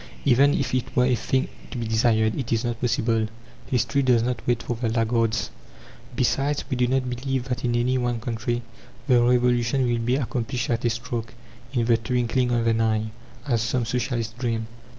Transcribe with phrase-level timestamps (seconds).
[0.25, 3.27] Even if it were a thing to be desired, it is not possible.
[3.67, 5.51] History does not wait for the laggards.
[6.15, 8.63] Besides, we do not believe that in any one country
[9.05, 11.35] the Revolution will be accomplished at a stroke,
[11.71, 13.11] in the twinkling of an eye,
[13.45, 14.65] as some socialists dream.